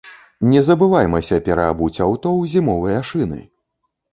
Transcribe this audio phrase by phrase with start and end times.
[0.53, 3.41] Не забываймася пераабуць аўто ў зімовыя шыны.